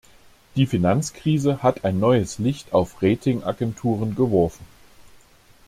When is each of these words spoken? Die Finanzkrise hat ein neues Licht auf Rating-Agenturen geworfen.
Die 0.55 0.65
Finanzkrise 0.65 1.61
hat 1.61 1.85
ein 1.85 1.99
neues 1.99 2.39
Licht 2.39 2.73
auf 2.73 3.03
Rating-Agenturen 3.03 4.15
geworfen. 4.15 4.65